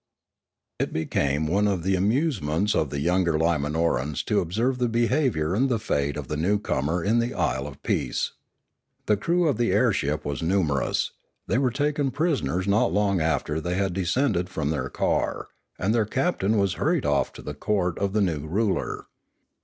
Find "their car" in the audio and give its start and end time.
14.71-15.49